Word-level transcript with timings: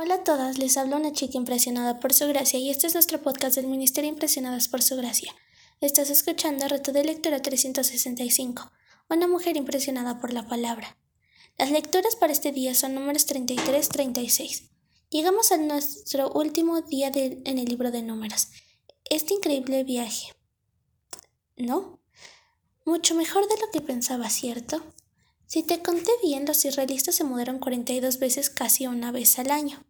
Hola 0.00 0.14
a 0.14 0.22
todas, 0.22 0.58
les 0.58 0.76
habla 0.76 0.94
una 0.94 1.12
chica 1.12 1.36
impresionada 1.38 1.98
por 1.98 2.12
su 2.12 2.28
gracia 2.28 2.56
y 2.60 2.70
este 2.70 2.86
es 2.86 2.94
nuestro 2.94 3.20
podcast 3.20 3.56
del 3.56 3.66
Ministerio 3.66 4.08
Impresionadas 4.08 4.68
por 4.68 4.80
su 4.80 4.94
gracia. 4.94 5.34
Estás 5.80 6.08
escuchando 6.08 6.68
Reto 6.68 6.92
de 6.92 7.02
Lectura 7.02 7.42
365, 7.42 8.70
una 9.10 9.26
mujer 9.26 9.56
impresionada 9.56 10.20
por 10.20 10.32
la 10.32 10.46
palabra. 10.46 10.96
Las 11.58 11.72
lecturas 11.72 12.14
para 12.14 12.32
este 12.32 12.52
día 12.52 12.76
son 12.76 12.94
números 12.94 13.26
33-36. 13.26 14.68
Llegamos 15.10 15.50
a 15.50 15.56
nuestro 15.56 16.30
último 16.30 16.80
día 16.82 17.10
en 17.12 17.58
el 17.58 17.64
libro 17.64 17.90
de 17.90 18.02
números. 18.02 18.50
Este 19.10 19.34
increíble 19.34 19.82
viaje. 19.82 20.32
¿No? 21.56 21.98
Mucho 22.84 23.16
mejor 23.16 23.48
de 23.48 23.56
lo 23.56 23.72
que 23.72 23.80
pensaba, 23.80 24.30
¿cierto? 24.30 24.80
Si 25.48 25.64
te 25.64 25.82
conté 25.82 26.12
bien, 26.22 26.46
los 26.46 26.64
israelitas 26.64 27.16
se 27.16 27.24
mudaron 27.24 27.58
42 27.58 28.20
veces 28.20 28.48
casi 28.48 28.86
una 28.86 29.10
vez 29.10 29.40
al 29.40 29.50
año. 29.50 29.87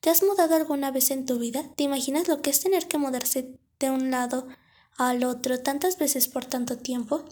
¿Te 0.00 0.10
has 0.10 0.22
mudado 0.22 0.54
alguna 0.54 0.92
vez 0.92 1.10
en 1.10 1.26
tu 1.26 1.38
vida? 1.38 1.64
¿Te 1.74 1.82
imaginas 1.82 2.28
lo 2.28 2.40
que 2.40 2.50
es 2.50 2.60
tener 2.60 2.86
que 2.86 2.98
mudarse 2.98 3.58
de 3.80 3.90
un 3.90 4.12
lado 4.12 4.46
al 4.96 5.24
otro 5.24 5.60
tantas 5.60 5.98
veces 5.98 6.28
por 6.28 6.44
tanto 6.44 6.78
tiempo? 6.78 7.24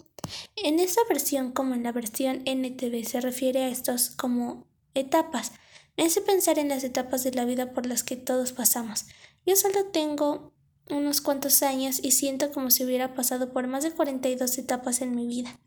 En 0.57 0.79
esa 0.79 0.99
versión 1.07 1.51
como 1.53 1.75
en 1.75 1.83
la 1.83 1.93
versión 1.93 2.41
NTV 2.45 3.05
se 3.05 3.21
refiere 3.21 3.63
a 3.63 3.69
estos 3.69 4.09
como 4.09 4.67
etapas. 4.93 5.53
Me 5.95 6.03
hace 6.03 6.21
pensar 6.21 6.59
en 6.59 6.67
las 6.67 6.83
etapas 6.83 7.23
de 7.23 7.31
la 7.31 7.45
vida 7.45 7.71
por 7.71 7.85
las 7.85 8.03
que 8.03 8.17
todos 8.17 8.51
pasamos. 8.51 9.05
Yo 9.45 9.55
solo 9.55 9.85
tengo 9.85 10.51
unos 10.89 11.21
cuantos 11.21 11.63
años 11.63 11.99
y 12.03 12.11
siento 12.11 12.51
como 12.51 12.69
si 12.69 12.83
hubiera 12.83 13.13
pasado 13.13 13.53
por 13.53 13.65
más 13.67 13.83
de 13.83 13.91
42 13.91 14.57
etapas 14.57 15.01
en 15.01 15.15
mi 15.15 15.25
vida. 15.25 15.57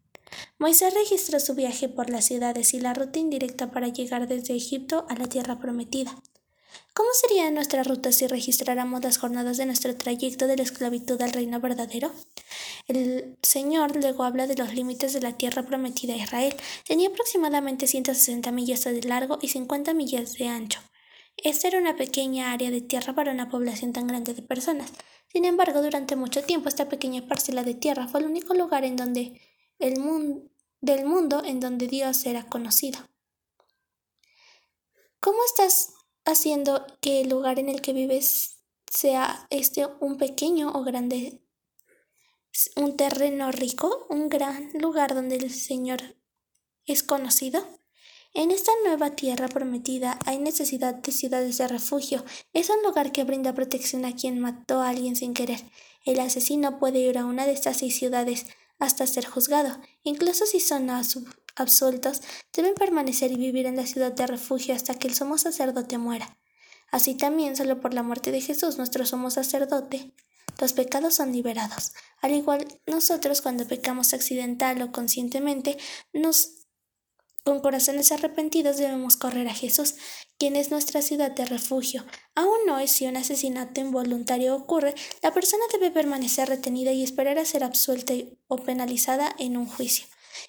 Moisés 0.58 0.92
registró 0.92 1.40
su 1.40 1.54
viaje 1.54 1.88
por 1.88 2.10
las 2.10 2.26
ciudades 2.26 2.74
y 2.74 2.80
la 2.80 2.92
ruta 2.92 3.18
indirecta 3.18 3.70
para 3.70 3.88
llegar 3.88 4.28
desde 4.28 4.54
Egipto 4.54 5.06
a 5.08 5.14
la 5.14 5.26
tierra 5.26 5.58
prometida. 5.58 6.14
¿Cómo 6.92 7.08
sería 7.14 7.50
nuestra 7.50 7.82
ruta 7.82 8.12
si 8.12 8.26
registráramos 8.26 9.02
las 9.02 9.18
jornadas 9.18 9.56
de 9.56 9.66
nuestro 9.66 9.96
trayecto 9.96 10.46
de 10.46 10.56
la 10.56 10.62
esclavitud 10.62 11.20
al 11.22 11.32
reino 11.32 11.60
verdadero? 11.60 12.12
El 12.88 13.38
Señor 13.42 13.96
luego 13.96 14.24
habla 14.24 14.46
de 14.46 14.56
los 14.56 14.74
límites 14.74 15.12
de 15.12 15.20
la 15.20 15.36
tierra 15.36 15.62
prometida 15.62 16.14
a 16.14 16.16
Israel. 16.16 16.54
Tenía 16.86 17.08
aproximadamente 17.08 17.86
160 17.86 18.50
millas 18.52 18.84
de 18.84 19.02
largo 19.02 19.38
y 19.40 19.48
50 19.48 19.94
millas 19.94 20.34
de 20.34 20.48
ancho. 20.48 20.80
Esta 21.36 21.68
era 21.68 21.78
una 21.78 21.96
pequeña 21.96 22.52
área 22.52 22.70
de 22.70 22.80
tierra 22.80 23.14
para 23.14 23.32
una 23.32 23.48
población 23.48 23.92
tan 23.92 24.06
grande 24.06 24.34
de 24.34 24.42
personas. 24.42 24.90
Sin 25.32 25.44
embargo, 25.44 25.80
durante 25.80 26.16
mucho 26.16 26.42
tiempo 26.42 26.68
esta 26.68 26.88
pequeña 26.88 27.26
parcela 27.26 27.62
de 27.62 27.74
tierra 27.74 28.08
fue 28.08 28.20
el 28.20 28.26
único 28.26 28.52
lugar 28.52 28.84
en 28.84 28.96
donde 28.96 29.40
el 29.78 30.00
mundo, 30.00 30.50
del 30.80 31.06
mundo 31.06 31.42
en 31.44 31.60
donde 31.60 31.86
Dios 31.86 32.26
era 32.26 32.46
conocido. 32.46 32.98
¿Cómo 35.20 35.38
estás 35.44 35.94
haciendo 36.24 36.86
que 37.00 37.20
el 37.20 37.28
lugar 37.28 37.58
en 37.58 37.68
el 37.68 37.80
que 37.80 37.92
vives 37.92 38.58
sea 38.90 39.46
este 39.50 39.86
un 40.00 40.18
pequeño 40.18 40.70
o 40.72 40.82
grande, 40.82 41.42
un 42.76 42.96
terreno 42.96 43.52
rico, 43.52 44.06
un 44.10 44.28
gran 44.28 44.70
lugar 44.74 45.14
donde 45.14 45.36
el 45.36 45.50
Señor 45.50 46.16
es 46.86 47.02
conocido? 47.02 47.64
En 48.32 48.52
esta 48.52 48.70
nueva 48.84 49.10
tierra 49.16 49.48
prometida 49.48 50.18
hay 50.24 50.38
necesidad 50.38 50.94
de 50.94 51.10
ciudades 51.10 51.58
de 51.58 51.66
refugio. 51.66 52.24
Es 52.52 52.70
un 52.70 52.80
lugar 52.84 53.10
que 53.10 53.24
brinda 53.24 53.54
protección 53.54 54.04
a 54.04 54.14
quien 54.14 54.38
mató 54.38 54.80
a 54.80 54.90
alguien 54.90 55.16
sin 55.16 55.34
querer. 55.34 55.60
El 56.04 56.20
asesino 56.20 56.78
puede 56.78 57.00
ir 57.00 57.18
a 57.18 57.26
una 57.26 57.44
de 57.46 57.52
estas 57.52 57.78
seis 57.78 57.98
ciudades 57.98 58.46
hasta 58.78 59.06
ser 59.06 59.26
juzgado. 59.26 59.80
Incluso 60.04 60.46
si 60.46 60.60
son 60.60 60.90
absueltos, 61.60 62.22
deben 62.52 62.74
permanecer 62.74 63.30
y 63.30 63.36
vivir 63.36 63.66
en 63.66 63.76
la 63.76 63.86
ciudad 63.86 64.12
de 64.12 64.26
refugio 64.26 64.74
hasta 64.74 64.94
que 64.94 65.08
el 65.08 65.14
sumo 65.14 65.38
sacerdote 65.38 65.98
muera. 65.98 66.38
Así 66.90 67.14
también, 67.14 67.56
solo 67.56 67.80
por 67.80 67.94
la 67.94 68.02
muerte 68.02 68.32
de 68.32 68.40
Jesús, 68.40 68.78
nuestro 68.78 69.06
sumo 69.06 69.30
sacerdote, 69.30 70.12
los 70.60 70.72
pecados 70.72 71.14
son 71.14 71.32
liberados. 71.32 71.92
Al 72.20 72.32
igual, 72.32 72.66
nosotros 72.86 73.40
cuando 73.40 73.66
pecamos 73.66 74.12
accidental 74.12 74.82
o 74.82 74.92
conscientemente, 74.92 75.78
nos 76.12 76.60
con 77.42 77.60
corazones 77.60 78.12
arrepentidos 78.12 78.76
debemos 78.76 79.16
correr 79.16 79.48
a 79.48 79.54
Jesús, 79.54 79.94
quien 80.38 80.56
es 80.56 80.70
nuestra 80.70 81.00
ciudad 81.00 81.30
de 81.30 81.46
refugio. 81.46 82.04
Aún 82.34 82.58
es 82.82 82.92
si 82.92 83.06
un 83.06 83.16
asesinato 83.16 83.80
involuntario 83.80 84.54
ocurre, 84.54 84.94
la 85.22 85.32
persona 85.32 85.64
debe 85.72 85.90
permanecer 85.90 86.48
retenida 86.48 86.92
y 86.92 87.02
esperar 87.02 87.38
a 87.38 87.44
ser 87.44 87.64
absuelta 87.64 88.12
o 88.46 88.58
penalizada 88.58 89.34
en 89.38 89.56
un 89.56 89.66
juicio. 89.66 90.06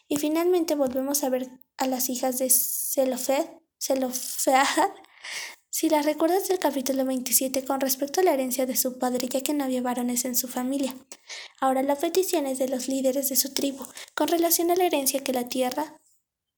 Y 0.08 0.18
finalmente 0.18 0.76
volvemos 0.76 1.24
a 1.24 1.30
ver 1.30 1.50
a 1.78 1.88
las 1.88 2.10
hijas 2.10 2.38
de 2.40 2.50
Zelofed, 2.50 3.46
Zelofead, 3.80 4.66
si 5.70 5.90
las 5.90 6.06
recuerdas 6.06 6.48
del 6.48 6.60
capítulo 6.60 7.06
27 7.06 7.64
con 7.66 7.80
respecto 7.80 8.22
a 8.22 8.24
la 8.24 8.34
herencia 8.34 8.66
de 8.66 8.76
su 8.76 9.00
padre, 9.00 9.28
ya 9.28 9.42
que 9.42 9.54
no 9.54 9.64
había 9.64 9.82
varones 9.82 10.26
en 10.26 10.36
su 10.36 10.48
familia. 10.48 10.96
Ahora 11.60 11.82
la 11.82 11.96
petición 11.96 12.46
es 12.46 12.60
de 12.60 12.68
los 12.68 12.88
líderes 12.88 13.30
de 13.30 13.36
su 13.36 13.54
tribu, 13.54 13.86
con 14.14 14.28
relación 14.28 14.70
a 14.72 14.76
la 14.76 14.86
herencia 14.86 15.24
que 15.24 15.34
la 15.34 15.48
tierra 15.48 15.98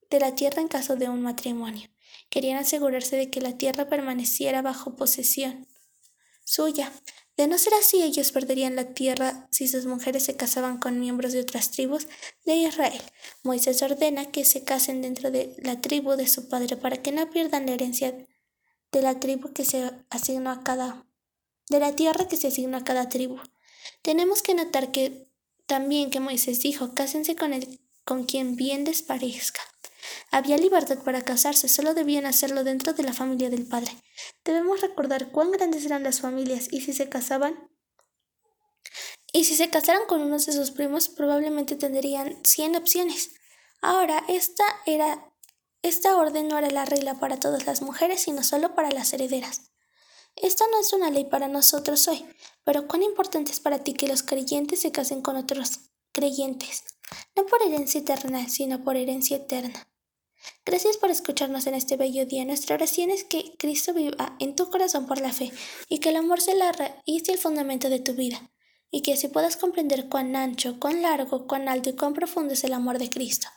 de 0.09 0.19
la 0.19 0.35
tierra 0.35 0.61
en 0.61 0.67
caso 0.67 0.95
de 0.95 1.09
un 1.09 1.21
matrimonio. 1.21 1.89
Querían 2.29 2.57
asegurarse 2.57 3.15
de 3.15 3.31
que 3.31 3.41
la 3.41 3.57
tierra 3.57 3.89
permaneciera 3.89 4.61
bajo 4.61 4.95
posesión 4.95 5.67
suya. 6.45 6.91
De 7.35 7.47
no 7.47 7.57
ser 7.57 7.73
así, 7.73 8.03
ellos 8.03 8.31
perderían 8.31 8.75
la 8.75 8.93
tierra 8.93 9.47
si 9.51 9.67
sus 9.67 9.85
mujeres 9.85 10.23
se 10.23 10.35
casaban 10.35 10.77
con 10.77 10.99
miembros 10.99 11.33
de 11.33 11.39
otras 11.39 11.71
tribus 11.71 12.07
de 12.45 12.55
Israel. 12.55 13.01
Moisés 13.43 13.81
ordena 13.81 14.31
que 14.31 14.45
se 14.45 14.63
casen 14.63 15.01
dentro 15.01 15.31
de 15.31 15.55
la 15.57 15.81
tribu 15.81 16.11
de 16.11 16.27
su 16.27 16.47
padre 16.47 16.77
para 16.77 17.01
que 17.01 17.11
no 17.11 17.27
pierdan 17.31 17.65
la 17.65 17.73
herencia 17.73 18.15
de 18.91 19.01
la 19.01 19.19
tribu 19.19 19.51
que 19.51 19.65
se 19.65 19.89
asignó 20.11 20.51
a 20.51 20.63
cada 20.63 21.07
de 21.69 21.79
la 21.79 21.95
tierra 21.95 22.27
que 22.27 22.37
se 22.37 22.47
asignó 22.49 22.77
a 22.77 22.83
cada 22.83 23.09
tribu. 23.09 23.39
Tenemos 24.03 24.43
que 24.43 24.53
notar 24.53 24.91
que 24.91 25.27
también 25.65 26.11
que 26.11 26.19
Moisés 26.19 26.59
dijo, 26.59 26.93
cásense 26.93 27.35
con 27.35 27.53
el 27.53 27.79
con 28.05 28.25
quien 28.25 28.55
bien 28.55 28.83
les 28.83 29.01
parezca. 29.01 29.61
Había 30.31 30.57
libertad 30.57 30.99
para 31.03 31.21
casarse, 31.21 31.67
solo 31.67 31.93
debían 31.93 32.25
hacerlo 32.25 32.63
dentro 32.63 32.93
de 32.93 33.03
la 33.03 33.13
familia 33.13 33.49
del 33.49 33.65
padre. 33.65 33.91
Debemos 34.43 34.81
recordar 34.81 35.31
cuán 35.31 35.51
grandes 35.51 35.85
eran 35.85 36.03
las 36.03 36.21
familias 36.21 36.67
y 36.71 36.81
si 36.81 36.93
se 36.93 37.09
casaban 37.09 37.69
y 39.31 39.45
si 39.45 39.55
se 39.55 39.69
casaran 39.69 40.05
con 40.07 40.21
uno 40.21 40.37
de 40.37 40.51
sus 40.51 40.71
primos 40.71 41.09
probablemente 41.09 41.75
tendrían 41.75 42.37
cien 42.45 42.75
opciones. 42.75 43.31
Ahora, 43.81 44.23
esta 44.27 44.63
era 44.85 45.33
esta 45.83 46.15
orden 46.15 46.47
no 46.47 46.57
era 46.57 46.69
la 46.69 46.85
regla 46.85 47.19
para 47.19 47.37
todas 47.37 47.65
las 47.65 47.81
mujeres, 47.81 48.21
sino 48.21 48.41
solo 48.41 48.73
para 48.73 48.89
las 48.89 49.11
herederas. 49.11 49.73
Esta 50.35 50.65
no 50.71 50.79
es 50.79 50.93
una 50.93 51.09
ley 51.09 51.25
para 51.25 51.49
nosotros 51.49 52.07
hoy, 52.07 52.25
pero 52.63 52.87
cuán 52.87 53.03
importante 53.03 53.51
es 53.51 53.59
para 53.59 53.83
ti 53.83 53.93
que 53.93 54.07
los 54.07 54.23
creyentes 54.23 54.79
se 54.79 54.93
casen 54.93 55.21
con 55.21 55.35
otros 55.35 55.81
creyentes, 56.13 56.83
no 57.35 57.45
por 57.45 57.61
herencia 57.61 57.99
eterna, 57.99 58.47
sino 58.47 58.83
por 58.83 58.95
herencia 58.95 59.37
eterna. 59.37 59.92
Gracias 60.65 60.97
por 60.97 61.09
escucharnos 61.09 61.67
en 61.67 61.73
este 61.73 61.97
bello 61.97 62.25
día. 62.25 62.45
Nuestra 62.45 62.75
oración 62.75 63.09
es 63.09 63.23
que 63.23 63.55
Cristo 63.57 63.93
viva 63.93 64.35
en 64.39 64.55
tu 64.55 64.69
corazón 64.69 65.05
por 65.07 65.19
la 65.19 65.33
fe 65.33 65.51
y 65.89 65.99
que 65.99 66.09
el 66.09 66.15
amor 66.15 66.41
sea 66.41 66.55
la 66.55 66.71
raíz 66.71 66.93
y 67.05 67.31
el 67.31 67.37
fundamento 67.37 67.89
de 67.89 67.99
tu 67.99 68.13
vida, 68.13 68.51
y 68.91 69.01
que 69.01 69.13
así 69.13 69.27
puedas 69.27 69.57
comprender 69.57 70.09
cuán 70.09 70.35
ancho, 70.35 70.79
cuán 70.79 71.01
largo, 71.01 71.47
cuán 71.47 71.67
alto 71.67 71.89
y 71.89 71.95
cuán 71.95 72.13
profundo 72.13 72.53
es 72.53 72.63
el 72.63 72.73
amor 72.73 72.99
de 72.99 73.09
Cristo. 73.09 73.47